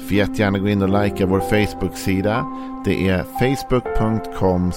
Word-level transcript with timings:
Får 0.00 0.16
jättegärna 0.16 0.58
gå 0.58 0.68
in 0.68 0.82
och 0.82 1.02
likea 1.02 1.26
vår 1.26 1.40
Facebook-sida. 1.40 2.46
Det 2.84 3.08
är 3.08 3.22
facebook.com 3.22 4.72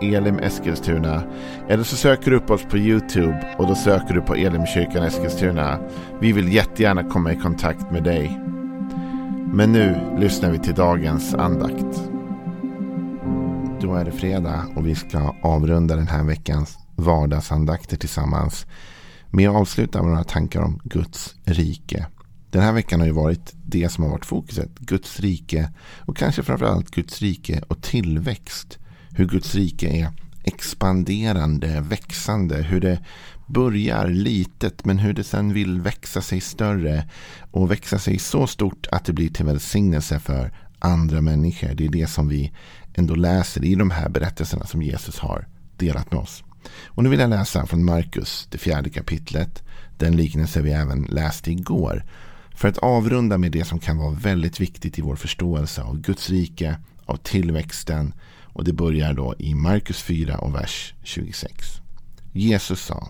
elimeskilstuna. 0.00 1.22
Eller 1.68 1.84
så 1.84 1.96
söker 1.96 2.30
du 2.30 2.36
upp 2.36 2.50
oss 2.50 2.64
på 2.64 2.78
YouTube 2.78 3.54
och 3.58 3.66
då 3.66 3.74
söker 3.74 4.14
du 4.14 4.20
på 4.20 4.34
Elimkyrkan 4.34 5.02
Eskilstuna. 5.02 5.78
Vi 6.20 6.32
vill 6.32 6.52
jättegärna 6.52 7.04
komma 7.04 7.32
i 7.32 7.36
kontakt 7.36 7.90
med 7.90 8.04
dig. 8.04 8.40
Men 9.52 9.72
nu 9.72 10.16
lyssnar 10.18 10.50
vi 10.50 10.58
till 10.58 10.74
dagens 10.74 11.34
andakt. 11.34 12.02
Då 13.80 13.94
är 13.94 14.04
det 14.04 14.12
fredag 14.12 14.66
och 14.76 14.86
vi 14.86 14.94
ska 14.94 15.34
avrunda 15.42 15.96
den 15.96 16.08
här 16.08 16.24
veckans 16.24 16.78
vardagsandakter 16.96 17.96
tillsammans 17.96 18.66
med 19.30 19.48
att 19.48 19.56
avsluta 19.56 20.02
med 20.02 20.10
några 20.10 20.24
tankar 20.24 20.60
om 20.60 20.80
Guds 20.84 21.34
rike. 21.44 22.06
Den 22.50 22.62
här 22.62 22.72
veckan 22.72 23.00
har 23.00 23.06
ju 23.06 23.12
varit 23.12 23.52
det 23.66 23.88
som 23.88 24.04
har 24.04 24.10
varit 24.10 24.26
fokuset. 24.26 24.78
Guds 24.78 25.20
rike 25.20 25.70
och 26.00 26.16
kanske 26.16 26.42
framförallt 26.42 26.90
Guds 26.90 27.22
rike 27.22 27.62
och 27.68 27.82
tillväxt. 27.82 28.78
Hur 29.10 29.26
Guds 29.26 29.54
rike 29.54 29.88
är 29.88 30.10
expanderande, 30.44 31.80
växande. 31.80 32.56
Hur 32.56 32.80
det 32.80 32.98
börjar 33.46 34.08
litet 34.08 34.84
men 34.84 34.98
hur 34.98 35.12
det 35.12 35.24
sen 35.24 35.52
vill 35.52 35.80
växa 35.80 36.22
sig 36.22 36.40
större. 36.40 37.08
Och 37.50 37.70
växa 37.70 37.98
sig 37.98 38.18
så 38.18 38.46
stort 38.46 38.86
att 38.92 39.04
det 39.04 39.12
blir 39.12 39.28
till 39.28 39.46
välsignelse 39.46 40.18
för 40.18 40.52
andra 40.78 41.20
människor. 41.20 41.74
Det 41.74 41.84
är 41.84 41.88
det 41.88 42.06
som 42.06 42.28
vi 42.28 42.52
ändå 42.94 43.14
läser 43.14 43.64
i 43.64 43.74
de 43.74 43.90
här 43.90 44.08
berättelserna 44.08 44.66
som 44.66 44.82
Jesus 44.82 45.18
har 45.18 45.46
delat 45.76 46.12
med 46.12 46.20
oss. 46.20 46.44
Och 46.86 47.02
nu 47.02 47.08
vill 47.10 47.20
jag 47.20 47.30
läsa 47.30 47.66
från 47.66 47.84
Markus, 47.84 48.48
det 48.50 48.58
fjärde 48.58 48.90
kapitlet. 48.90 49.62
Den 49.96 50.16
liknelse 50.16 50.60
vi 50.60 50.72
även 50.72 51.02
läste 51.02 51.50
igår. 51.50 52.04
För 52.58 52.68
att 52.68 52.78
avrunda 52.78 53.38
med 53.38 53.52
det 53.52 53.64
som 53.64 53.78
kan 53.78 53.98
vara 53.98 54.10
väldigt 54.10 54.60
viktigt 54.60 54.98
i 54.98 55.02
vår 55.02 55.16
förståelse 55.16 55.82
av 55.82 56.00
Guds 56.00 56.30
rike, 56.30 56.76
av 57.04 57.16
tillväxten. 57.16 58.14
Och 58.44 58.64
det 58.64 58.72
börjar 58.72 59.12
då 59.12 59.34
i 59.38 59.54
Markus 59.54 60.02
4 60.02 60.38
och 60.38 60.54
vers 60.54 60.94
26. 61.02 61.80
Jesus 62.32 62.80
sa, 62.80 63.08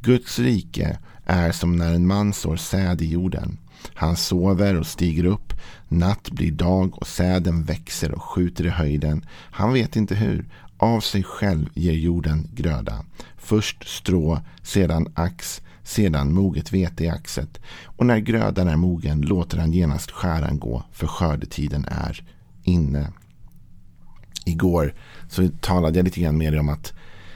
Guds 0.00 0.38
rike 0.38 0.98
är 1.24 1.52
som 1.52 1.76
när 1.76 1.94
en 1.94 2.06
man 2.06 2.32
sår 2.32 2.56
säd 2.56 3.02
i 3.02 3.06
jorden. 3.06 3.58
Han 3.94 4.16
sover 4.16 4.78
och 4.78 4.86
stiger 4.86 5.24
upp. 5.24 5.52
Natt 5.88 6.30
blir 6.30 6.52
dag 6.52 6.98
och 6.98 7.06
säden 7.06 7.64
växer 7.64 8.12
och 8.12 8.22
skjuter 8.22 8.66
i 8.66 8.70
höjden. 8.70 9.26
Han 9.30 9.72
vet 9.72 9.96
inte 9.96 10.14
hur. 10.14 10.48
Av 10.76 11.00
sig 11.00 11.22
själv 11.22 11.68
ger 11.74 11.92
jorden 11.92 12.48
gröda. 12.54 13.04
Först 13.36 13.88
strå, 13.88 14.40
sedan 14.62 15.12
ax, 15.14 15.62
sedan 15.84 16.34
moget 16.34 16.72
vete 16.72 17.04
i 17.04 17.08
axet. 17.08 17.60
Och 17.84 18.06
när 18.06 18.18
grödan 18.18 18.68
är 18.68 18.76
mogen 18.76 19.20
låter 19.20 19.58
han 19.58 19.72
genast 19.72 20.10
skäran 20.10 20.58
gå, 20.58 20.84
för 20.92 21.06
skördetiden 21.06 21.84
är 21.84 22.24
inne. 22.62 23.12
Igår 24.44 24.94
så 25.28 25.48
talade 25.48 25.98
jag 25.98 26.04
lite 26.04 26.20
grann 26.20 26.38
med 26.38 26.54
er 26.54 26.58
om 26.58 26.68
att 26.68 26.92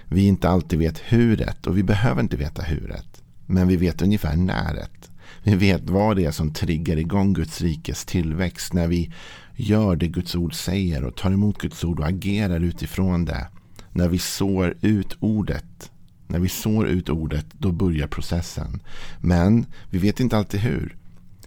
vi 0.09 0.27
inte 0.27 0.49
alltid 0.49 0.79
vet 0.79 0.99
huret 0.99 1.67
och 1.67 1.79
vi 1.79 1.83
behöver 1.83 2.23
inte 2.23 2.37
veta 2.37 2.63
huret. 2.63 3.23
Men 3.47 3.69
vi 3.69 3.77
vet 3.77 4.03
ungefär 4.03 4.37
näret. 4.37 5.11
Vi 5.43 5.55
vet 5.55 5.91
vad 5.91 6.17
det 6.17 6.25
är 6.25 6.31
som 6.31 6.53
triggar 6.53 6.97
igång 6.97 7.33
Guds 7.33 7.61
rikes 7.61 8.05
tillväxt 8.05 8.73
när 8.73 8.87
vi 8.87 9.13
gör 9.57 9.97
det 9.97 10.09
Guds 10.09 10.35
ord 10.35 10.55
säger 10.55 11.05
och 11.05 11.17
tar 11.17 11.31
emot 11.31 11.59
Guds 11.59 11.85
ord 11.85 12.01
och 12.01 12.07
agerar 12.07 12.61
utifrån 12.61 13.25
det. 13.25 13.47
När 13.93 14.09
vi 14.09 14.19
sår 14.19 14.75
ut 14.81 15.17
ordet 15.21 15.91
när 16.27 16.39
vi 16.39 16.49
sår 16.49 16.87
ut 16.87 17.09
ordet, 17.09 17.47
då 17.53 17.73
börjar 17.73 18.07
processen. 18.07 18.81
Men 19.21 19.67
vi 19.91 19.99
vet 19.99 20.21
inte 20.21 20.37
alltid 20.37 20.61
hur. 20.61 20.97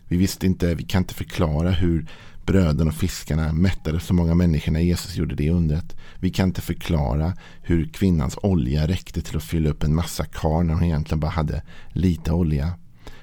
Vi 0.08 0.18
visste 0.18 0.46
inte, 0.46 0.76
vi 0.76 0.84
kan 0.84 1.02
inte 1.02 1.14
förklara 1.14 1.72
hur 1.72 2.08
bröden 2.46 2.88
och 2.88 2.94
fiskarna 2.94 3.54
mättade 3.54 4.00
så 4.00 4.14
många 4.14 4.36
människor 4.36 4.72
när 4.72 4.80
Jesus 4.80 5.16
gjorde 5.16 5.36
det 5.36 5.50
undret. 5.50 5.96
Vi 6.20 6.30
kan 6.30 6.48
inte 6.48 6.62
förklara 6.62 7.34
hur 7.62 7.86
kvinnans 7.88 8.38
olja 8.44 8.88
räckte 8.88 9.22
till 9.22 9.38
att 9.38 9.44
fylla 9.44 9.70
upp 9.70 9.84
en 9.84 9.96
massa 9.96 10.26
kar 10.26 10.64
när 10.64 10.74
hon 10.74 10.84
egentligen 10.84 11.20
bara 11.20 11.32
hade 11.32 11.62
lite 11.90 12.32
olja. 12.32 12.74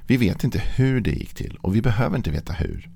Vi 0.07 0.17
vet 0.17 0.45
inte 0.45 0.59
hur 0.59 1.01
det 1.01 1.11
gick 1.11 1.35
till 1.35 1.59
och 1.61 1.77
vi 1.77 1.83
behöver 1.83 2.17
inte 2.17 2.31
veta 2.31 2.53
hur. 2.53 2.91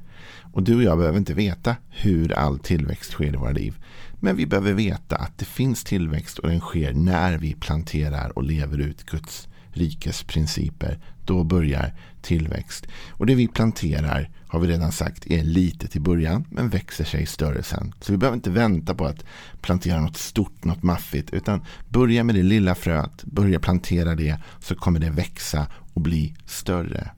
Och 0.53 0.63
du 0.63 0.77
och 0.77 0.83
jag 0.83 0.99
behöver 0.99 1.19
inte 1.19 1.35
veta 1.35 1.77
hur 1.89 2.33
all 2.33 2.59
tillväxt 2.59 3.11
sker 3.11 3.35
i 3.35 3.37
våra 3.37 3.53
liv. 3.53 3.75
Men 4.21 4.37
vi 4.37 4.47
behöver 4.47 4.73
veta 4.73 5.17
att 5.17 5.39
det 5.39 5.45
finns 5.45 5.85
tillväxt 5.85 6.39
och 6.39 6.49
den 6.49 6.61
sker 6.61 6.93
när 6.93 7.39
vi 7.39 7.55
planterar 7.55 8.39
och 8.39 8.43
lever 8.43 8.79
ut 8.79 9.07
Guds 9.07 9.49
rikes 9.73 10.23
principer. 10.23 10.99
Då 11.25 11.45
börjar 11.45 11.95
tillväxt. 12.23 12.87
Och 13.11 13.27
det 13.27 13.35
vi 13.35 13.49
planterar 13.49 14.31
har 14.47 14.61
vi 14.61 14.69
redan 14.69 14.93
sagt 14.93 15.27
är 15.27 15.45
litet 15.45 15.97
i 15.97 16.01
början 16.01 16.45
men 16.51 16.69
växer 16.69 17.05
sig 17.05 17.27
större 17.27 17.63
sen. 17.63 17.95
Så 18.01 18.13
vi 18.13 18.19
behöver 18.19 18.37
inte 18.37 18.51
vänta 18.51 18.95
på 18.95 19.07
att 19.07 19.25
plantera 19.61 20.01
något 20.01 20.17
stort, 20.17 20.65
något 20.65 20.83
maffigt. 20.83 21.31
Utan 21.31 21.65
börja 21.89 22.25
med 22.25 22.35
det 22.35 22.43
lilla 22.43 22.75
fröet, 22.75 23.25
börja 23.25 23.61
plantera 23.61 24.15
det 24.15 24.39
så 24.61 24.75
kommer 24.75 25.01
det 25.01 25.11
växa 25.11 25.67
och 25.95 26.01
bli 26.01 26.35
större. 26.47 27.11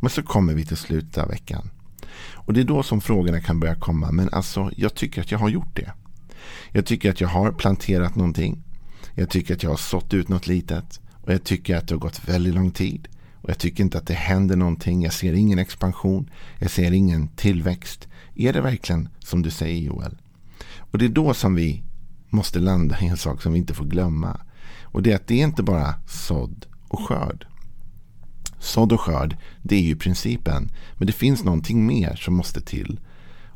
Men 0.00 0.10
så 0.10 0.22
kommer 0.22 0.54
vi 0.54 0.66
till 0.66 0.76
slutet 0.76 1.18
av 1.18 1.28
veckan. 1.28 1.70
Och 2.34 2.52
det 2.52 2.60
är 2.60 2.64
då 2.64 2.82
som 2.82 3.00
frågorna 3.00 3.40
kan 3.40 3.60
börja 3.60 3.74
komma. 3.74 4.12
Men 4.12 4.28
alltså, 4.32 4.70
jag 4.76 4.94
tycker 4.94 5.20
att 5.20 5.30
jag 5.30 5.38
har 5.38 5.48
gjort 5.48 5.76
det. 5.76 5.92
Jag 6.72 6.86
tycker 6.86 7.10
att 7.10 7.20
jag 7.20 7.28
har 7.28 7.52
planterat 7.52 8.16
någonting. 8.16 8.62
Jag 9.14 9.30
tycker 9.30 9.54
att 9.54 9.62
jag 9.62 9.70
har 9.70 9.76
sått 9.76 10.14
ut 10.14 10.28
något 10.28 10.46
litet. 10.46 11.00
Och 11.22 11.32
jag 11.32 11.44
tycker 11.44 11.76
att 11.76 11.88
det 11.88 11.94
har 11.94 12.00
gått 12.00 12.28
väldigt 12.28 12.54
lång 12.54 12.70
tid. 12.70 13.08
Och 13.42 13.50
jag 13.50 13.58
tycker 13.58 13.84
inte 13.84 13.98
att 13.98 14.06
det 14.06 14.14
händer 14.14 14.56
någonting. 14.56 15.02
Jag 15.02 15.12
ser 15.12 15.32
ingen 15.32 15.58
expansion. 15.58 16.30
Jag 16.58 16.70
ser 16.70 16.92
ingen 16.92 17.28
tillväxt. 17.28 18.08
Är 18.34 18.52
det 18.52 18.60
verkligen 18.60 19.08
som 19.18 19.42
du 19.42 19.50
säger 19.50 19.80
Joel? 19.80 20.18
Och 20.78 20.98
det 20.98 21.04
är 21.04 21.08
då 21.08 21.34
som 21.34 21.54
vi 21.54 21.82
måste 22.28 22.58
landa 22.58 23.00
i 23.00 23.06
en 23.06 23.16
sak 23.16 23.42
som 23.42 23.52
vi 23.52 23.58
inte 23.58 23.74
får 23.74 23.84
glömma. 23.84 24.40
Och 24.82 25.02
det 25.02 25.12
är 25.12 25.16
att 25.16 25.26
det 25.26 25.40
är 25.40 25.44
inte 25.44 25.62
bara 25.62 25.94
sådd 26.06 26.66
och 26.88 27.00
skörd. 27.00 27.46
Sådd 28.60 28.92
och 28.92 29.00
skörd, 29.00 29.36
det 29.62 29.76
är 29.76 29.82
ju 29.82 29.96
principen. 29.96 30.70
Men 30.94 31.06
det 31.06 31.12
finns 31.12 31.44
någonting 31.44 31.86
mer 31.86 32.16
som 32.16 32.34
måste 32.34 32.60
till. 32.60 33.00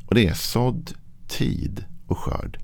Och 0.05 0.15
det 0.15 0.27
är 0.27 0.33
sådd, 0.33 0.93
tid 1.27 1.85
och 2.07 2.17
skörd. 2.17 2.59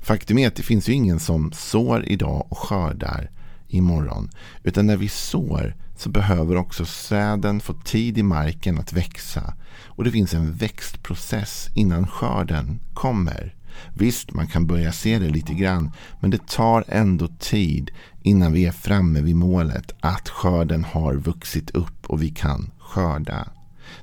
Faktum 0.00 0.38
är 0.38 0.48
att 0.48 0.56
det 0.56 0.62
finns 0.62 0.88
ju 0.88 0.92
ingen 0.92 1.20
som 1.20 1.52
sår 1.52 2.04
idag 2.04 2.46
och 2.48 2.58
skördar 2.58 3.30
imorgon. 3.68 4.30
Utan 4.62 4.86
när 4.86 4.96
vi 4.96 5.08
sår 5.08 5.74
så 5.96 6.08
behöver 6.08 6.56
också 6.56 6.84
säden 6.84 7.60
få 7.60 7.72
tid 7.72 8.18
i 8.18 8.22
marken 8.22 8.78
att 8.78 8.92
växa. 8.92 9.54
Och 9.84 10.04
det 10.04 10.10
finns 10.10 10.34
en 10.34 10.52
växtprocess 10.52 11.68
innan 11.74 12.06
skörden 12.06 12.80
kommer. 12.94 13.54
Visst, 13.94 14.32
man 14.32 14.46
kan 14.46 14.66
börja 14.66 14.92
se 14.92 15.18
det 15.18 15.28
lite 15.28 15.54
grann. 15.54 15.92
Men 16.20 16.30
det 16.30 16.46
tar 16.46 16.84
ändå 16.88 17.28
tid 17.38 17.90
innan 18.22 18.52
vi 18.52 18.66
är 18.66 18.72
framme 18.72 19.20
vid 19.20 19.36
målet. 19.36 19.94
Att 20.00 20.28
skörden 20.28 20.84
har 20.84 21.14
vuxit 21.14 21.70
upp 21.70 22.06
och 22.06 22.22
vi 22.22 22.30
kan 22.30 22.70
skörda. 22.78 23.48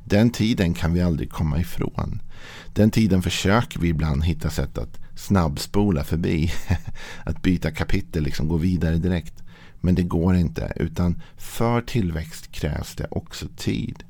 Den 0.06 0.30
tiden 0.30 0.74
kan 0.74 0.94
vi 0.94 1.02
aldrig 1.02 1.31
komma 1.31 1.59
ifrån. 1.59 2.22
Den 2.74 2.91
tiden 2.91 3.22
försöker 3.22 3.80
vi 3.80 3.88
ibland 3.88 4.24
hitta 4.24 4.50
sätt 4.50 4.78
att 4.78 5.00
snabbspola 5.16 6.03
förbi. 6.03 6.51
att 7.24 7.42
byta 7.42 7.72
kapitel, 7.72 8.24
liksom 8.24 8.48
gå 8.48 8.57
vidare 8.57 8.98
direkt. 8.98 9.44
Men 9.81 9.95
det 9.95 10.04
går 10.04 10.36
inte. 10.36 10.74
Utan 10.75 11.22
för 11.38 11.81
tillväxt 11.81 12.51
krävs 12.51 12.95
det 12.95 13.07
också 13.12 13.48
tid. 13.57 14.04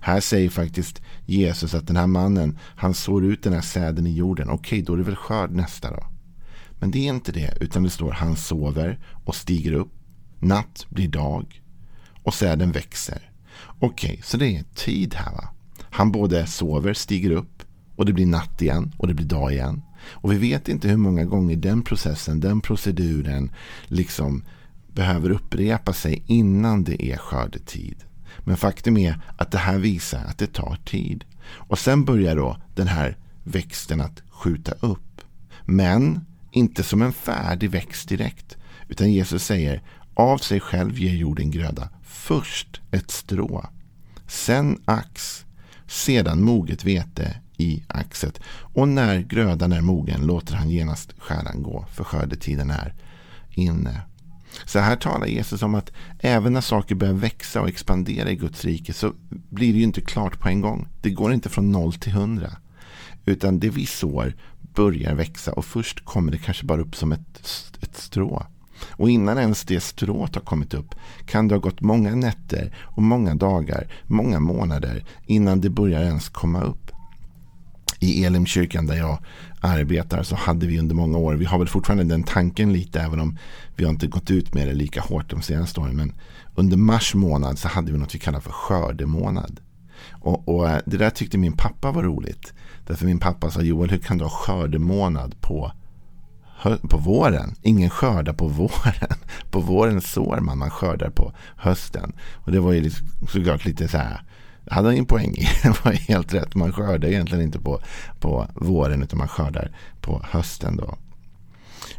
Här 0.00 0.20
säger 0.20 0.50
faktiskt 0.50 1.02
Jesus 1.26 1.74
att 1.74 1.86
den 1.86 1.96
här 1.96 2.06
mannen, 2.06 2.58
han 2.76 2.94
sår 2.94 3.24
ut 3.24 3.42
den 3.42 3.52
här 3.52 3.60
säden 3.60 4.06
i 4.06 4.14
jorden. 4.14 4.50
Okej, 4.50 4.82
då 4.82 4.92
är 4.92 4.96
det 4.96 5.02
väl 5.02 5.16
skörd 5.16 5.50
nästa 5.50 5.90
då. 5.90 6.06
Men 6.80 6.90
det 6.90 6.98
är 6.98 7.14
inte 7.14 7.32
det, 7.32 7.58
utan 7.60 7.82
det 7.82 7.90
står 7.90 8.12
han 8.12 8.36
sover 8.36 8.98
och 9.24 9.34
stiger 9.34 9.72
upp. 9.72 9.92
Natt 10.38 10.86
blir 10.88 11.08
dag 11.08 11.62
och 12.22 12.34
säden 12.34 12.72
växer. 12.72 13.30
Okej, 13.80 14.20
så 14.24 14.36
det 14.36 14.56
är 14.56 14.64
tid 14.74 15.14
här 15.14 15.32
va. 15.32 15.48
Han 15.80 16.12
både 16.12 16.46
sover, 16.46 16.94
stiger 16.94 17.30
upp 17.30 17.62
och 17.96 18.06
det 18.06 18.12
blir 18.12 18.26
natt 18.26 18.62
igen 18.62 18.92
och 18.98 19.08
det 19.08 19.14
blir 19.14 19.26
dag 19.26 19.52
igen. 19.52 19.82
Och 20.10 20.32
vi 20.32 20.36
vet 20.36 20.68
inte 20.68 20.88
hur 20.88 20.96
många 20.96 21.24
gånger 21.24 21.56
den 21.56 21.82
processen, 21.82 22.40
den 22.40 22.60
proceduren 22.60 23.50
liksom 23.84 24.44
behöver 24.92 25.30
upprepa 25.30 25.92
sig 25.92 26.22
innan 26.26 26.84
det 26.84 27.12
är 27.12 27.16
skördetid. 27.16 28.04
Men 28.38 28.56
faktum 28.56 28.96
är 28.96 29.20
att 29.36 29.50
det 29.50 29.58
här 29.58 29.78
visar 29.78 30.24
att 30.24 30.38
det 30.38 30.52
tar 30.52 30.78
tid. 30.84 31.24
Och 31.46 31.78
sen 31.78 32.04
börjar 32.04 32.36
då 32.36 32.56
den 32.74 32.88
här 32.88 33.16
växten 33.44 34.00
att 34.00 34.22
skjuta 34.30 34.72
upp. 34.80 35.20
Men 35.64 36.26
inte 36.50 36.82
som 36.82 37.02
en 37.02 37.12
färdig 37.12 37.70
växt 37.70 38.08
direkt. 38.08 38.56
Utan 38.88 39.12
Jesus 39.12 39.44
säger 39.44 39.82
Av 40.14 40.38
sig 40.38 40.60
själv 40.60 40.98
ger 40.98 41.14
jorden 41.14 41.50
gröda. 41.50 41.88
Först 42.02 42.80
ett 42.90 43.10
strå. 43.10 43.66
Sen 44.26 44.82
ax. 44.84 45.44
Sedan 45.86 46.42
moget 46.42 46.84
vete 46.84 47.36
i 47.56 47.82
axet. 47.88 48.40
Och 48.46 48.88
när 48.88 49.20
grödan 49.20 49.72
är 49.72 49.80
mogen 49.80 50.26
låter 50.26 50.54
han 50.54 50.70
genast 50.70 51.14
skäran 51.18 51.62
gå. 51.62 51.86
För 51.92 52.04
skördetiden 52.04 52.70
är 52.70 52.94
inne. 53.50 54.00
Så 54.64 54.78
här 54.78 54.96
talar 54.96 55.26
Jesus 55.26 55.62
om 55.62 55.74
att 55.74 55.92
även 56.18 56.52
när 56.52 56.60
saker 56.60 56.94
börjar 56.94 57.14
växa 57.14 57.60
och 57.60 57.68
expandera 57.68 58.30
i 58.30 58.36
Guds 58.36 58.64
rike 58.64 58.92
så 58.92 59.12
blir 59.30 59.72
det 59.72 59.78
ju 59.78 59.84
inte 59.84 60.00
klart 60.00 60.40
på 60.40 60.48
en 60.48 60.60
gång. 60.60 60.88
Det 61.02 61.10
går 61.10 61.32
inte 61.32 61.48
från 61.48 61.72
noll 61.72 61.92
till 61.92 62.12
hundra. 62.12 62.50
Utan 63.24 63.60
det 63.60 63.70
vi 63.70 63.86
sår 63.86 64.34
börjar 64.74 65.14
växa 65.14 65.52
och 65.52 65.64
först 65.64 66.04
kommer 66.04 66.32
det 66.32 66.38
kanske 66.38 66.66
bara 66.66 66.80
upp 66.80 66.96
som 66.96 67.12
ett, 67.12 67.40
ett 67.80 67.96
strå. 67.96 68.46
Och 68.90 69.10
innan 69.10 69.38
ens 69.38 69.64
det 69.64 69.80
strået 69.80 70.34
har 70.34 70.42
kommit 70.42 70.74
upp 70.74 70.94
kan 71.26 71.48
det 71.48 71.54
ha 71.54 71.60
gått 71.60 71.80
många 71.80 72.14
nätter 72.14 72.74
och 72.80 73.02
många 73.02 73.34
dagar, 73.34 73.88
många 74.06 74.40
månader 74.40 75.04
innan 75.26 75.60
det 75.60 75.70
börjar 75.70 76.02
ens 76.02 76.28
komma 76.28 76.60
upp. 76.60 76.90
I 78.00 78.24
Elimkyrkan 78.24 78.86
där 78.86 78.96
jag 78.96 79.18
arbetar 79.64 80.22
så 80.22 80.36
hade 80.36 80.66
vi 80.66 80.78
under 80.78 80.94
många 80.94 81.18
år, 81.18 81.34
vi 81.34 81.44
har 81.44 81.58
väl 81.58 81.68
fortfarande 81.68 82.04
den 82.04 82.22
tanken 82.22 82.72
lite 82.72 83.00
även 83.00 83.20
om 83.20 83.38
vi 83.76 83.84
har 83.84 83.90
inte 83.90 84.06
gått 84.06 84.30
ut 84.30 84.54
med 84.54 84.68
det 84.68 84.74
lika 84.74 85.00
hårt 85.00 85.30
de 85.30 85.42
senaste 85.42 85.80
åren. 85.80 85.96
Men 85.96 86.12
under 86.54 86.76
mars 86.76 87.14
månad 87.14 87.58
så 87.58 87.68
hade 87.68 87.92
vi 87.92 87.98
något 87.98 88.14
vi 88.14 88.18
kallar 88.18 88.40
för 88.40 88.52
skördemånad. 88.52 89.60
Och, 90.10 90.48
och 90.48 90.68
eh, 90.68 90.78
det 90.86 90.96
där 90.96 91.10
tyckte 91.10 91.38
min 91.38 91.52
pappa 91.52 91.90
var 91.92 92.02
roligt. 92.02 92.52
Därför 92.86 93.06
min 93.06 93.18
pappa 93.18 93.50
sa 93.50 93.62
Joel 93.62 93.90
hur 93.90 93.98
kan 93.98 94.18
du 94.18 94.24
ha 94.24 94.30
skördemånad 94.30 95.40
på, 95.40 95.72
på 96.90 96.98
våren? 96.98 97.54
Ingen 97.62 97.90
skördar 97.90 98.32
på 98.32 98.48
våren. 98.48 99.18
På 99.50 99.60
våren 99.60 100.00
sår 100.00 100.40
man, 100.40 100.58
man 100.58 100.70
skördar 100.70 101.10
på 101.10 101.32
hösten. 101.56 102.12
Och 102.32 102.52
det 102.52 102.60
var 102.60 102.72
ju 102.72 102.80
liksom 102.80 103.06
såklart 103.28 103.64
lite 103.64 103.88
så 103.88 103.98
här 103.98 104.22
hade 104.66 104.88
han 104.88 104.96
en 104.96 105.06
poäng 105.06 105.34
i. 105.34 105.48
Det 105.62 105.84
var 105.84 105.92
helt 105.92 106.34
rätt. 106.34 106.54
Man 106.54 106.72
skördar 106.72 107.08
egentligen 107.08 107.44
inte 107.44 107.58
på, 107.58 107.80
på 108.20 108.46
våren 108.54 109.02
utan 109.02 109.18
man 109.18 109.28
skördar 109.28 109.76
på 110.00 110.22
hösten. 110.30 110.76
då. 110.76 110.98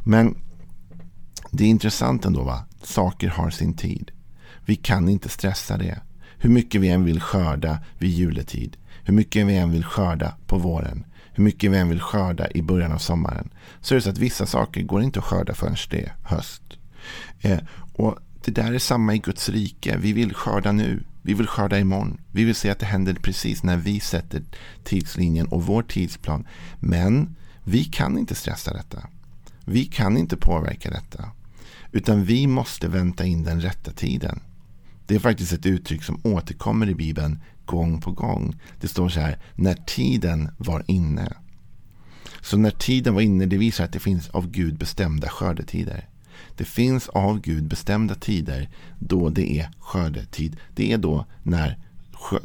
Men 0.04 0.38
det 1.52 1.64
är 1.64 1.68
intressant 1.68 2.26
ändå. 2.26 2.44
va? 2.44 2.66
Saker 2.84 3.28
har 3.28 3.50
sin 3.50 3.74
tid. 3.74 4.12
Vi 4.66 4.76
kan 4.76 5.10
inte 5.10 5.30
stressa 5.30 5.78
det. 5.78 6.00
Hur 6.38 6.50
mycket 6.50 6.82
vi 6.82 6.90
än 6.90 7.04
vill 7.04 7.22
skörda 7.22 7.80
vid 7.98 8.10
juletid. 8.10 8.78
Hur 9.04 9.14
mycket 9.14 9.48
vi 9.48 9.58
än 9.58 9.72
vill 9.72 9.86
skörda 9.86 10.34
på 10.48 10.58
våren. 10.58 11.06
Hur 11.34 11.44
mycket 11.44 11.72
vi 11.72 11.78
än 11.78 11.90
vill 11.90 12.02
skörda 12.02 12.52
i 12.52 12.62
början 12.62 12.92
av 12.92 12.98
sommaren. 12.98 13.50
Så 13.82 13.94
är 13.94 13.96
det 13.96 14.02
så 14.02 14.10
att 14.10 14.18
vissa 14.18 14.46
saker 14.46 14.82
går 14.82 15.02
inte 15.02 15.20
att 15.20 15.26
skörda 15.26 15.54
förrän 15.54 15.76
det 15.90 16.02
är 16.02 16.14
höst. 16.24 16.62
Eh, 17.42 17.60
och 17.94 18.18
det 18.46 18.52
där 18.52 18.74
är 18.74 18.80
samma 18.80 19.16
i 19.16 19.18
Guds 19.18 19.50
rike. 19.50 19.98
Vi 19.98 20.14
vill 20.14 20.34
skörda 20.34 20.72
nu. 20.72 21.04
Vi 21.22 21.34
vill 21.34 21.48
skörda 21.48 21.80
imorgon. 21.80 22.18
Vi 22.32 22.44
vill 22.44 22.56
se 22.56 22.70
att 22.70 22.80
det 22.80 22.86
händer 22.86 23.14
precis 23.14 23.64
när 23.64 23.78
vi 23.78 24.00
sätter 24.00 24.44
tidslinjen 24.84 25.48
och 25.48 25.66
vår 25.66 25.84
tidsplan. 25.84 26.48
Men 26.80 27.36
vi 27.64 27.84
kan 27.84 28.18
inte 28.18 28.36
stressa 28.36 28.74
detta. 28.74 29.08
Vi 29.66 29.86
kan 29.86 30.18
inte 30.18 30.38
påverka 30.38 30.90
detta. 30.90 31.32
Utan 31.92 32.24
vi 32.24 32.48
måste 32.48 32.88
vänta 32.88 33.26
in 33.26 33.44
den 33.44 33.62
rätta 33.62 33.92
tiden. 33.92 34.40
Det 35.08 35.16
är 35.16 35.20
faktiskt 35.20 35.54
ett 35.54 35.66
uttryck 35.66 36.04
som 36.04 36.22
återkommer 36.24 36.90
i 36.90 36.96
Bibeln 36.96 37.40
gång 37.66 38.02
på 38.02 38.12
gång. 38.12 38.60
Det 38.82 38.88
står 38.88 39.10
så 39.10 39.20
här, 39.20 39.40
när 39.56 39.74
tiden 39.74 40.50
var 40.58 40.84
inne. 40.88 41.34
Så 42.42 42.58
när 42.58 42.72
tiden 42.72 43.14
var 43.14 43.22
inne, 43.22 43.46
det 43.46 43.58
visar 43.58 43.84
att 43.84 43.94
det 43.94 44.00
finns 44.00 44.30
av 44.30 44.52
Gud 44.52 44.78
bestämda 44.78 45.30
skördetider. 45.30 46.10
Det 46.58 46.66
finns 46.66 47.10
av 47.10 47.42
Gud 47.42 47.64
bestämda 47.64 48.16
tider 48.16 48.70
då 49.00 49.30
det 49.30 49.60
är 49.60 49.70
skördetid. 49.80 50.58
Det 50.76 50.94
är 50.94 50.98
då 50.98 51.26
när 51.44 51.78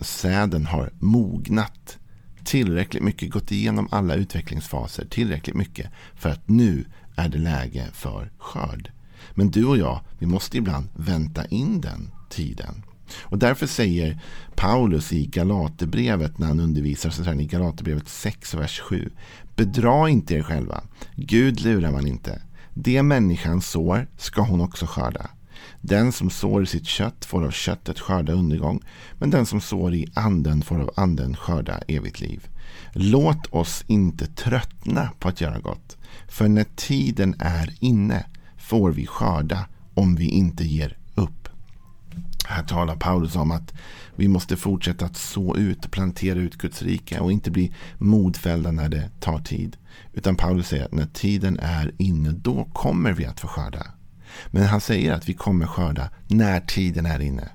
säden 0.00 0.66
har 0.66 0.90
mognat 0.98 1.98
tillräckligt 2.44 3.02
mycket, 3.02 3.30
gått 3.30 3.52
igenom 3.52 3.88
alla 3.90 4.14
utvecklingsfaser 4.14 5.04
tillräckligt 5.04 5.56
mycket 5.56 5.90
för 6.14 6.28
att 6.28 6.48
nu 6.48 6.84
är 7.16 7.28
det 7.28 7.38
läge 7.38 7.86
för 7.92 8.30
skörd. 8.38 8.90
Men 9.34 9.50
du 9.50 9.64
och 9.64 9.78
jag, 9.78 10.00
vi 10.18 10.26
måste 10.26 10.58
ibland 10.58 10.88
vänta 10.94 11.46
in 11.46 11.80
den 11.80 12.10
tiden. 12.28 12.82
Och 13.20 13.38
därför 13.38 13.66
säger 13.66 14.20
Paulus 14.54 15.12
i 15.12 15.26
Galaterbrevet 15.26 16.38
när 16.38 16.46
han 16.46 16.60
undervisar 16.60 17.10
så 17.10 17.22
här, 17.22 17.40
i 17.40 17.46
Galaterbrevet 17.46 18.08
6, 18.08 18.54
vers 18.54 18.80
7. 18.80 19.10
Bedra 19.56 20.08
inte 20.08 20.34
er 20.34 20.42
själva. 20.42 20.80
Gud 21.16 21.60
lurar 21.60 21.92
man 21.92 22.06
inte. 22.06 22.42
Det 22.82 23.02
människan 23.02 23.60
sår 23.60 24.06
ska 24.16 24.42
hon 24.42 24.60
också 24.60 24.86
skörda. 24.86 25.30
Den 25.80 26.12
som 26.12 26.30
sår 26.30 26.62
i 26.62 26.66
sitt 26.66 26.86
kött 26.86 27.24
får 27.24 27.44
av 27.44 27.50
köttet 27.50 28.00
skörda 28.00 28.32
undergång, 28.32 28.82
men 29.18 29.30
den 29.30 29.46
som 29.46 29.60
sår 29.60 29.94
i 29.94 30.06
anden 30.14 30.62
får 30.62 30.80
av 30.80 30.90
anden 30.96 31.36
skörda 31.36 31.80
evigt 31.88 32.20
liv. 32.20 32.48
Låt 32.92 33.46
oss 33.46 33.84
inte 33.86 34.26
tröttna 34.26 35.10
på 35.18 35.28
att 35.28 35.40
göra 35.40 35.58
gott, 35.58 35.96
för 36.28 36.48
när 36.48 36.66
tiden 36.76 37.34
är 37.38 37.74
inne 37.80 38.26
får 38.58 38.90
vi 38.90 39.06
skörda 39.06 39.66
om 39.94 40.16
vi 40.16 40.28
inte 40.28 40.64
ger. 40.64 40.96
Här 42.50 42.62
talar 42.62 42.96
Paulus 42.96 43.36
om 43.36 43.50
att 43.50 43.74
vi 44.16 44.28
måste 44.28 44.56
fortsätta 44.56 45.04
att 45.04 45.16
så 45.16 45.56
ut 45.56 45.90
plantera 45.90 46.38
ut 46.38 46.58
Guds 46.58 46.82
rike 46.82 47.20
och 47.20 47.32
inte 47.32 47.50
bli 47.50 47.74
modfällda 47.98 48.70
när 48.70 48.88
det 48.88 49.10
tar 49.20 49.38
tid. 49.38 49.76
Utan 50.12 50.36
Paulus 50.36 50.68
säger 50.68 50.84
att 50.84 50.92
när 50.92 51.06
tiden 51.06 51.58
är 51.58 51.92
inne, 51.98 52.30
då 52.30 52.64
kommer 52.64 53.12
vi 53.12 53.26
att 53.26 53.40
få 53.40 53.48
skörda. 53.48 53.86
Men 54.50 54.66
han 54.66 54.80
säger 54.80 55.12
att 55.12 55.28
vi 55.28 55.34
kommer 55.34 55.66
skörda 55.66 56.10
när 56.28 56.60
tiden 56.60 57.06
är 57.06 57.20
inne. 57.20 57.48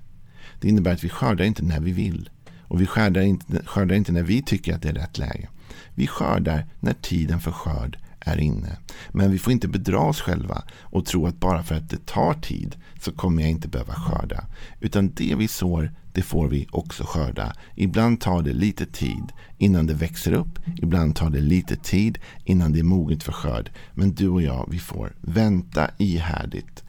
Det 0.61 0.69
innebär 0.69 0.93
att 0.93 1.03
vi 1.03 1.09
skördar 1.09 1.45
inte 1.45 1.63
när 1.63 1.79
vi 1.79 1.91
vill. 1.91 2.29
Och 2.61 2.81
vi 2.81 2.85
skördar 2.85 3.21
inte, 3.21 3.65
skördar 3.65 3.95
inte 3.95 4.11
när 4.11 4.23
vi 4.23 4.41
tycker 4.41 4.75
att 4.75 4.81
det 4.81 4.89
är 4.89 4.93
rätt 4.93 5.17
läge. 5.17 5.49
Vi 5.95 6.07
skördar 6.07 6.65
när 6.79 6.93
tiden 6.93 7.39
för 7.39 7.51
skörd 7.51 7.97
är 8.25 8.37
inne. 8.37 8.77
Men 9.11 9.31
vi 9.31 9.39
får 9.39 9.53
inte 9.53 9.67
bedra 9.67 9.99
oss 9.99 10.21
själva 10.21 10.63
och 10.81 11.05
tro 11.05 11.27
att 11.27 11.39
bara 11.39 11.63
för 11.63 11.75
att 11.75 11.89
det 11.89 12.05
tar 12.05 12.33
tid 12.33 12.75
så 13.01 13.11
kommer 13.11 13.41
jag 13.41 13.51
inte 13.51 13.67
behöva 13.67 13.93
skörda. 13.93 14.45
Utan 14.79 15.11
det 15.13 15.35
vi 15.35 15.47
sår, 15.47 15.91
det 16.13 16.21
får 16.21 16.47
vi 16.47 16.67
också 16.71 17.03
skörda. 17.03 17.53
Ibland 17.75 18.21
tar 18.21 18.41
det 18.41 18.53
lite 18.53 18.85
tid 18.85 19.31
innan 19.57 19.85
det 19.85 19.93
växer 19.93 20.33
upp. 20.33 20.59
Ibland 20.77 21.15
tar 21.15 21.29
det 21.29 21.41
lite 21.41 21.75
tid 21.75 22.17
innan 22.43 22.71
det 22.71 22.79
är 22.79 22.83
moget 22.83 23.23
för 23.23 23.31
skörd. 23.31 23.71
Men 23.93 24.15
du 24.15 24.27
och 24.29 24.41
jag, 24.41 24.67
vi 24.71 24.79
får 24.79 25.15
vänta 25.21 25.89
ihärdigt. 25.97 26.83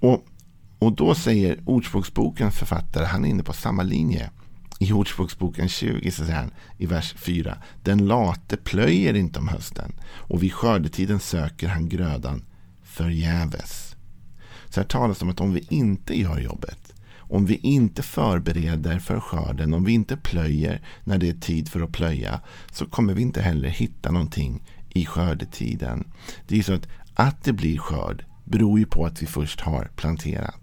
Och, 0.00 0.24
och 0.78 0.96
då 0.96 1.14
säger 1.14 1.60
Ordspråksbokens 1.64 2.54
författare, 2.54 3.04
han 3.04 3.24
är 3.24 3.28
inne 3.28 3.42
på 3.42 3.52
samma 3.52 3.82
linje. 3.82 4.30
I 4.82 4.92
Ordspråksboken 4.92 5.68
20 5.68 6.10
så 6.10 6.24
säger 6.24 6.38
han 6.38 6.50
i 6.78 6.86
vers 6.86 7.14
4. 7.18 7.58
Den 7.82 8.06
late 8.06 8.56
plöjer 8.56 9.14
inte 9.14 9.38
om 9.38 9.48
hösten 9.48 9.92
och 10.04 10.42
vid 10.42 10.52
skördetiden 10.52 11.20
söker 11.20 11.68
han 11.68 11.88
grödan 11.88 12.44
förgäves. 12.82 13.96
Så 14.68 14.80
här 14.80 14.86
talas 14.88 15.18
det 15.18 15.24
om 15.24 15.30
att 15.30 15.40
om 15.40 15.52
vi 15.52 15.66
inte 15.70 16.18
gör 16.18 16.40
jobbet, 16.40 16.94
om 17.16 17.46
vi 17.46 17.56
inte 17.56 18.02
förbereder 18.02 18.98
för 18.98 19.20
skörden, 19.20 19.74
om 19.74 19.84
vi 19.84 19.92
inte 19.92 20.16
plöjer 20.16 20.82
när 21.04 21.18
det 21.18 21.28
är 21.28 21.40
tid 21.40 21.68
för 21.68 21.80
att 21.80 21.92
plöja, 21.92 22.40
så 22.72 22.86
kommer 22.86 23.14
vi 23.14 23.22
inte 23.22 23.42
heller 23.42 23.68
hitta 23.68 24.10
någonting 24.10 24.62
i 24.88 25.06
skördetiden. 25.06 26.12
Det 26.48 26.58
är 26.58 26.62
så 26.62 26.72
att, 26.72 26.88
att 27.14 27.44
det 27.44 27.52
blir 27.52 27.78
skörd 27.78 28.24
beror 28.44 28.78
ju 28.78 28.86
på 28.86 29.06
att 29.06 29.22
vi 29.22 29.26
först 29.26 29.60
har 29.60 29.90
planterat. 29.96 30.61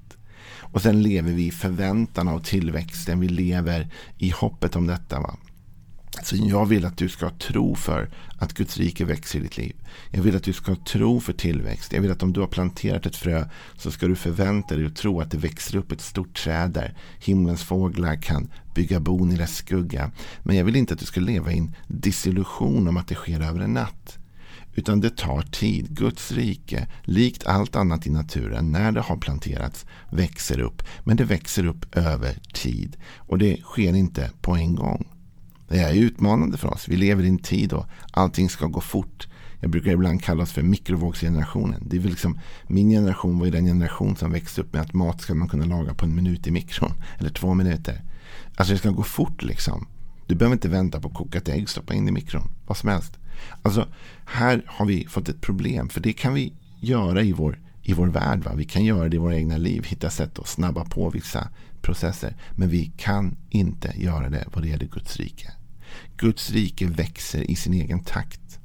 Och 0.72 0.82
sen 0.82 1.02
lever 1.02 1.32
vi 1.32 1.48
i 1.48 1.52
förväntan 1.52 2.28
av 2.28 2.40
tillväxten. 2.40 3.20
Vi 3.20 3.28
lever 3.28 3.90
i 4.18 4.30
hoppet 4.30 4.76
om 4.76 4.88
detta. 4.88 5.20
Va? 5.20 5.38
Så 6.24 6.36
jag 6.36 6.66
vill 6.66 6.86
att 6.86 6.98
du 6.98 7.10
ska 7.10 7.30
tro 7.30 7.76
för 7.76 8.10
att 8.38 8.54
Guds 8.54 8.78
rike 8.78 9.06
växer 9.06 9.40
i 9.40 9.42
ditt 9.42 9.58
liv. 9.58 9.76
Jag 10.12 10.22
vill 10.22 10.36
att 10.36 10.44
du 10.44 10.54
ska 10.54 10.76
tro 10.76 11.20
för 11.20 11.34
tillväxt. 11.34 11.94
Jag 11.94 12.02
vill 12.02 12.12
att 12.12 12.24
om 12.24 12.34
du 12.34 12.40
har 12.40 12.48
planterat 12.48 13.06
ett 13.06 13.16
frö 13.16 13.46
så 13.78 13.92
ska 13.92 14.08
du 14.08 14.16
förvänta 14.16 14.76
dig 14.76 14.86
och 14.86 14.96
tro 14.96 15.22
att 15.22 15.32
det 15.32 15.38
växer 15.38 15.78
upp 15.78 15.92
ett 15.92 16.02
stort 16.02 16.44
träd 16.44 16.72
där 16.72 16.98
himlens 17.20 17.64
fåglar 17.64 18.16
kan 18.16 18.50
bygga 18.76 19.00
bon 19.00 19.32
i 19.32 19.36
dess 19.36 19.56
skugga. 19.56 20.12
Men 20.44 20.56
jag 20.56 20.66
vill 20.66 20.76
inte 20.76 20.94
att 20.94 21.00
du 21.00 21.06
ska 21.06 21.20
leva 21.20 21.52
i 21.52 21.58
en 21.58 21.76
disillusion 21.88 22.88
om 22.88 22.98
att 22.98 23.08
det 23.08 23.16
sker 23.16 23.42
över 23.42 23.60
en 23.60 23.74
natt. 23.74 24.19
Utan 24.80 25.00
det 25.00 25.18
tar 25.18 25.42
tid. 25.42 25.90
Guds 25.90 26.32
rike, 26.32 26.88
likt 27.04 27.48
allt 27.48 27.76
annat 27.76 28.08
i 28.08 28.10
naturen, 28.10 28.72
när 28.72 28.92
det 28.92 29.02
har 29.02 29.18
planterats, 29.18 29.86
växer 30.12 30.60
upp. 30.60 30.84
Men 31.04 31.18
det 31.18 31.24
växer 31.24 31.66
upp 31.66 31.96
över 31.98 32.40
tid. 32.54 32.98
Och 33.18 33.38
det 33.38 33.62
sker 33.62 33.94
inte 33.94 34.32
på 34.42 34.56
en 34.56 34.76
gång. 34.76 35.08
Det 35.68 35.80
är 35.80 35.94
utmanande 35.94 36.58
för 36.58 36.74
oss. 36.74 36.88
Vi 36.88 36.96
lever 36.96 37.24
i 37.24 37.28
en 37.28 37.38
tid 37.38 37.70
då 37.70 37.86
allting 38.12 38.50
ska 38.50 38.66
gå 38.66 38.82
fort. 38.82 39.28
Jag 39.62 39.70
brukar 39.72 39.92
ibland 39.92 40.24
kalla 40.24 40.44
oss 40.44 40.52
för 40.52 40.62
mikrovågsgenerationen. 40.62 41.84
Det 41.86 41.98
är 41.98 42.02
väl 42.02 42.10
liksom, 42.10 42.40
min 42.68 42.90
generation 42.90 43.40
var 43.40 43.46
ju 43.46 43.52
den 43.52 43.66
generation 43.66 44.16
som 44.16 44.32
växte 44.32 44.62
upp 44.62 44.74
med 44.74 44.82
att 44.82 44.94
mat 44.94 45.22
ska 45.22 45.34
man 45.34 45.48
kunna 45.48 45.66
laga 45.66 45.94
på 45.94 46.06
en 46.06 46.16
minut 46.16 46.48
i 46.48 46.52
mikron. 46.52 46.94
Eller 47.18 47.30
två 47.30 47.54
minuter. 47.54 48.02
Alltså 48.56 48.74
det 48.74 48.80
ska 48.80 48.90
gå 48.90 49.04
fort 49.04 49.44
liksom. 49.44 49.88
Du 50.28 50.36
behöver 50.36 50.56
inte 50.56 50.70
vänta 50.70 51.00
på 51.00 51.10
kokat 51.10 51.50
ägg, 51.50 51.70
stoppa 51.70 51.94
in 51.94 52.08
i 52.08 52.12
mikron. 52.12 52.52
Vad 52.68 52.78
som 52.78 52.90
helst. 52.90 53.20
Alltså, 53.62 53.88
här 54.26 54.64
har 54.68 54.86
vi 54.86 55.08
fått 55.08 55.30
ett 55.30 55.42
problem. 55.42 55.90
För 55.90 56.02
det 56.02 56.14
kan 56.14 56.34
vi 56.34 56.54
göra 56.80 57.24
i 57.24 57.32
vår, 57.32 57.60
i 57.84 57.94
vår 57.94 58.08
värld. 58.08 58.44
Va? 58.44 58.52
Vi 58.56 58.66
kan 58.66 58.86
göra 58.86 59.10
det 59.10 59.16
i 59.16 59.20
våra 59.20 59.36
egna 59.36 59.58
liv, 59.58 59.86
hitta 59.86 60.10
sätt 60.10 60.40
att 60.40 60.48
snabba 60.48 60.86
på 60.86 61.10
vissa 61.10 61.50
processer. 61.82 62.36
Men 62.56 62.70
vi 62.70 62.92
kan 62.98 63.38
inte 63.50 63.94
göra 63.96 64.30
det 64.30 64.46
vad 64.54 64.64
det 64.64 64.70
gäller 64.70 64.86
Guds 64.86 65.18
rike. 65.18 65.52
Guds 66.18 66.52
rike 66.52 66.86
växer 66.86 67.52
i 67.52 67.56
sin 67.56 67.74
egen 67.74 68.04
takt. 68.04 68.60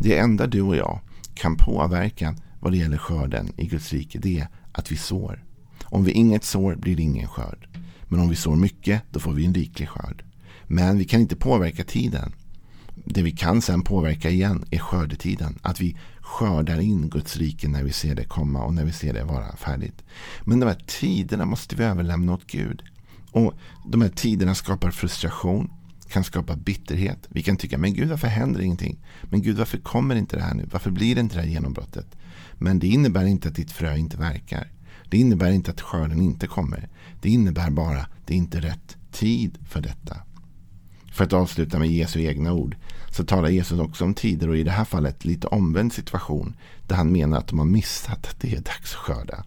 Det 0.00 0.18
enda 0.18 0.46
du 0.46 0.60
och 0.60 0.76
jag 0.76 1.00
kan 1.34 1.56
påverka 1.56 2.34
vad 2.60 2.72
det 2.72 2.76
gäller 2.76 2.98
skörden 2.98 3.52
i 3.56 3.66
Guds 3.66 3.92
rike, 3.92 4.18
det 4.18 4.40
är 4.40 4.48
att 4.72 4.92
vi 4.92 4.96
sår. 4.96 5.44
Om 5.84 6.04
vi 6.04 6.12
inget 6.12 6.44
sår 6.44 6.74
blir 6.74 6.96
det 6.96 7.02
ingen 7.02 7.28
skörd. 7.28 7.68
Men 8.08 8.20
om 8.20 8.28
vi 8.28 8.36
sår 8.36 8.56
mycket, 8.56 9.02
då 9.10 9.20
får 9.20 9.32
vi 9.32 9.46
en 9.46 9.54
riklig 9.54 9.88
skörd. 9.88 10.24
Men 10.66 10.98
vi 10.98 11.04
kan 11.04 11.20
inte 11.20 11.36
påverka 11.36 11.84
tiden. 11.84 12.32
Det 12.94 13.22
vi 13.22 13.30
kan 13.30 13.62
sen 13.62 13.82
påverka 13.82 14.30
igen 14.30 14.64
är 14.70 14.78
skördetiden. 14.78 15.58
Att 15.62 15.80
vi 15.80 15.96
skördar 16.20 16.80
in 16.80 17.08
Guds 17.08 17.36
rike 17.36 17.68
när 17.68 17.82
vi 17.82 17.92
ser 17.92 18.14
det 18.14 18.24
komma 18.24 18.64
och 18.64 18.74
när 18.74 18.84
vi 18.84 18.92
ser 18.92 19.12
det 19.12 19.24
vara 19.24 19.56
färdigt. 19.56 20.04
Men 20.44 20.60
de 20.60 20.66
här 20.66 20.82
tiderna 20.86 21.44
måste 21.44 21.76
vi 21.76 21.84
överlämna 21.84 22.32
åt 22.32 22.46
Gud. 22.46 22.82
Och 23.30 23.54
de 23.86 24.00
här 24.02 24.08
tiderna 24.08 24.54
skapar 24.54 24.90
frustration, 24.90 25.70
kan 26.08 26.24
skapa 26.24 26.56
bitterhet. 26.56 27.18
Vi 27.28 27.42
kan 27.42 27.56
tycka, 27.56 27.78
men 27.78 27.94
Gud 27.94 28.08
varför 28.08 28.28
händer 28.28 28.60
ingenting? 28.60 28.98
Men 29.22 29.42
Gud 29.42 29.56
varför 29.56 29.78
kommer 29.78 30.14
inte 30.14 30.36
det 30.36 30.42
här 30.42 30.54
nu? 30.54 30.68
Varför 30.72 30.90
blir 30.90 31.14
det 31.14 31.20
inte 31.20 31.36
det 31.36 31.42
här 31.42 31.48
genombrottet? 31.48 32.06
Men 32.58 32.78
det 32.78 32.86
innebär 32.86 33.24
inte 33.24 33.48
att 33.48 33.54
ditt 33.54 33.72
frö 33.72 33.96
inte 33.96 34.16
verkar. 34.16 34.70
Det 35.10 35.16
innebär 35.18 35.50
inte 35.50 35.70
att 35.70 35.80
skörden 35.80 36.20
inte 36.20 36.46
kommer. 36.46 36.88
Det 37.20 37.28
innebär 37.28 37.70
bara 37.70 38.00
att 38.00 38.26
det 38.26 38.34
inte 38.34 38.58
är 38.58 38.62
rätt 38.62 38.96
tid 39.12 39.58
för 39.68 39.80
detta. 39.80 40.16
För 41.14 41.24
att 41.24 41.32
avsluta 41.32 41.78
med 41.78 41.88
Jesu 41.88 42.20
egna 42.20 42.52
ord 42.52 42.76
så 43.10 43.24
talar 43.24 43.48
Jesus 43.48 43.80
också 43.80 44.04
om 44.04 44.14
tider 44.14 44.48
och 44.48 44.56
i 44.56 44.64
det 44.64 44.70
här 44.70 44.84
fallet 44.84 45.24
lite 45.24 45.46
omvänd 45.46 45.92
situation 45.92 46.56
där 46.86 46.96
han 46.96 47.12
menar 47.12 47.38
att 47.38 47.48
de 47.48 47.58
har 47.58 47.66
missat 47.66 48.26
att 48.26 48.40
det 48.40 48.52
är 48.52 48.60
dags 48.60 48.94
att 48.94 49.00
skörda. 49.00 49.44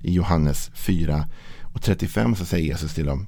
I 0.00 0.12
Johannes 0.12 0.70
4 0.74 1.28
och 1.62 1.82
35 1.82 2.36
så 2.36 2.44
säger 2.44 2.66
Jesus 2.66 2.94
till 2.94 3.06
dem 3.06 3.26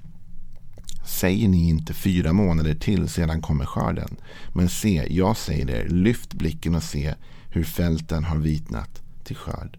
Säger 1.05 1.49
ni 1.49 1.69
inte 1.69 1.95
fyra 1.95 2.33
månader 2.33 2.75
till 2.75 3.09
sedan 3.09 3.43
kommer 3.43 3.65
skörden? 3.65 4.17
Men 4.55 4.69
se, 4.69 5.07
jag 5.11 5.37
säger 5.37 5.71
er, 5.71 5.89
lyft 5.89 6.35
blicken 6.35 6.75
och 6.75 6.83
se 6.83 7.15
hur 7.51 7.65
fälten 7.65 8.25
har 8.25 8.37
vitnat 8.37 9.03
till 9.25 9.37
skörd. 9.37 9.79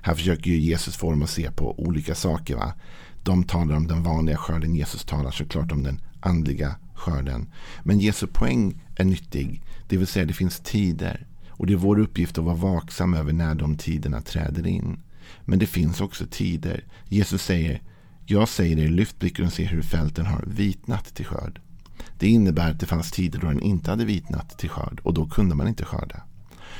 Här 0.00 0.14
försöker 0.14 0.50
ju 0.50 0.60
Jesus 0.60 0.96
få 0.96 1.10
dem 1.10 1.22
att 1.22 1.30
se 1.30 1.50
på 1.50 1.80
olika 1.80 2.14
saker. 2.14 2.56
Va? 2.56 2.74
De 3.22 3.44
talar 3.44 3.76
om 3.76 3.86
den 3.86 4.02
vanliga 4.02 4.36
skörden, 4.36 4.74
Jesus 4.74 5.04
talar 5.04 5.30
såklart 5.30 5.72
om 5.72 5.82
den 5.82 6.00
andliga 6.20 6.76
skörden. 6.96 7.52
Men 7.82 8.00
Jesu 8.00 8.26
poäng 8.26 8.82
är 8.96 9.04
nyttig. 9.04 9.62
Det 9.88 9.96
vill 9.96 10.06
säga 10.06 10.24
det 10.24 10.32
finns 10.32 10.60
tider. 10.60 11.26
Och 11.48 11.66
det 11.66 11.72
är 11.72 11.76
vår 11.76 11.98
uppgift 11.98 12.38
att 12.38 12.44
vara 12.44 12.54
vaksam 12.54 13.14
över 13.14 13.32
när 13.32 13.54
de 13.54 13.76
tiderna 13.76 14.20
träder 14.20 14.66
in. 14.66 15.00
Men 15.44 15.58
det 15.58 15.66
finns 15.66 16.00
också 16.00 16.26
tider. 16.30 16.84
Jesus 17.08 17.42
säger, 17.42 17.82
jag 18.26 18.48
säger 18.48 18.78
er, 18.78 18.88
lyft 18.88 19.18
blicken 19.18 19.46
och 19.46 19.52
se 19.52 19.64
hur 19.64 19.82
fälten 19.82 20.26
har 20.26 20.44
vitnat 20.46 21.14
till 21.14 21.26
skörd. 21.26 21.60
Det 22.18 22.28
innebär 22.28 22.70
att 22.70 22.80
det 22.80 22.86
fanns 22.86 23.10
tider 23.10 23.38
då 23.38 23.46
den 23.46 23.60
inte 23.60 23.90
hade 23.90 24.04
vitnat 24.04 24.58
till 24.58 24.70
skörd 24.70 25.00
och 25.02 25.14
då 25.14 25.26
kunde 25.26 25.54
man 25.54 25.68
inte 25.68 25.84
skörda. 25.84 26.22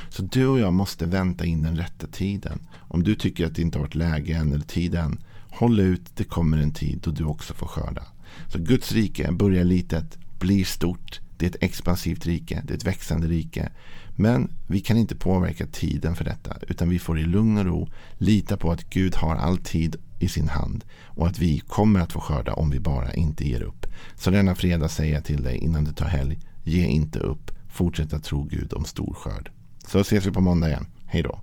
Så 0.09 0.21
du 0.21 0.47
och 0.47 0.59
jag 0.59 0.73
måste 0.73 1.05
vänta 1.05 1.45
in 1.45 1.63
den 1.63 1.77
rätta 1.77 2.07
tiden. 2.07 2.59
Om 2.75 3.03
du 3.03 3.15
tycker 3.15 3.45
att 3.45 3.55
det 3.55 3.61
inte 3.61 3.77
har 3.77 3.83
varit 3.83 3.95
läge 3.95 4.33
än 4.33 4.53
eller 4.53 4.65
tid 4.65 4.95
än, 4.95 5.17
håll 5.49 5.79
ut, 5.79 6.15
det 6.15 6.23
kommer 6.23 6.57
en 6.57 6.73
tid 6.73 6.99
då 7.03 7.11
du 7.11 7.23
också 7.23 7.53
får 7.53 7.67
skörda. 7.67 8.03
Så 8.47 8.59
Guds 8.59 8.91
rike 8.91 9.31
börjar 9.31 9.63
litet, 9.63 10.17
blir 10.39 10.65
stort. 10.65 11.19
Det 11.37 11.45
är 11.45 11.49
ett 11.49 11.63
expansivt 11.63 12.25
rike, 12.25 12.61
det 12.65 12.73
är 12.73 12.77
ett 12.77 12.87
växande 12.87 13.27
rike. 13.27 13.69
Men 14.15 14.51
vi 14.67 14.79
kan 14.79 14.97
inte 14.97 15.15
påverka 15.15 15.67
tiden 15.67 16.15
för 16.15 16.23
detta, 16.23 16.57
utan 16.67 16.89
vi 16.89 16.99
får 16.99 17.19
i 17.19 17.23
lugn 17.23 17.57
och 17.57 17.65
ro 17.65 17.89
lita 18.17 18.57
på 18.57 18.71
att 18.71 18.89
Gud 18.89 19.15
har 19.15 19.35
all 19.35 19.57
tid 19.57 19.95
i 20.19 20.27
sin 20.27 20.49
hand 20.49 20.83
och 21.03 21.27
att 21.27 21.39
vi 21.39 21.59
kommer 21.59 21.99
att 21.99 22.13
få 22.13 22.19
skörda 22.19 22.53
om 22.53 22.69
vi 22.69 22.79
bara 22.79 23.13
inte 23.13 23.47
ger 23.47 23.61
upp. 23.61 23.85
Så 24.15 24.31
denna 24.31 24.55
fredag 24.55 24.89
säger 24.89 25.13
jag 25.13 25.25
till 25.25 25.43
dig 25.43 25.57
innan 25.57 25.83
du 25.83 25.93
tar 25.93 26.07
helg, 26.07 26.39
ge 26.63 26.85
inte 26.85 27.19
upp. 27.19 27.51
Fortsätt 27.69 28.13
att 28.13 28.23
tro 28.23 28.43
Gud 28.43 28.73
om 28.73 28.85
stor 28.85 29.13
skörd. 29.13 29.51
Så 29.87 29.99
ses 29.99 30.25
vi 30.25 30.31
på 30.31 30.41
måndag 30.41 30.67
igen. 30.67 30.85
Hej 31.05 31.23
då. 31.23 31.41